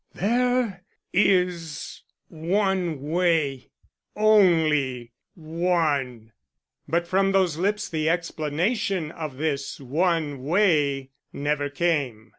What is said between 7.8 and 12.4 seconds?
the explanation of this one way never came.